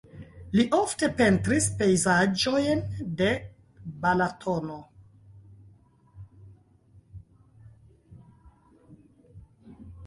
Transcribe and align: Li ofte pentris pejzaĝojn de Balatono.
Li 0.59 0.63
ofte 0.75 1.09
pentris 1.19 1.67
pejzaĝojn 1.81 2.81
de 3.19 3.29
Balatono. 4.05 4.79